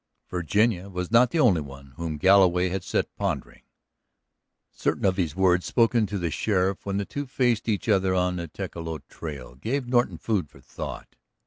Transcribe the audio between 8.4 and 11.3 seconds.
Tecolote trail gave Norton food for thought.